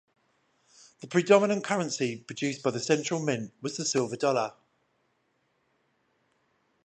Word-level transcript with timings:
The 1.01 1.05
predominant 1.05 1.63
currency 1.63 2.17
produced 2.17 2.63
by 2.63 2.71
the 2.71 2.79
Central 2.79 3.19
Mint 3.19 3.53
was 3.61 3.77
the 3.77 3.85
silver 3.85 4.15
dollar. 4.15 4.55